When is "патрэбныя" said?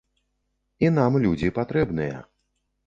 1.61-2.17